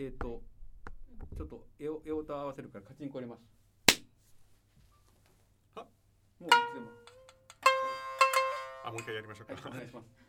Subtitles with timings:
[0.00, 0.40] えっ、と
[1.36, 3.42] ちょっと絵を絵音合わせるからカチンコ入れます。
[5.74, 5.86] あも
[6.42, 6.86] ういつでも。
[8.84, 9.54] あもう一回やりましょうか。
[9.54, 10.27] はいお願いします